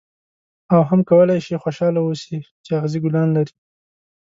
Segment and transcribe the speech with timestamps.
[0.73, 3.53] او هم کولای شې خوشاله اوسې چې اغزي ګلان لري.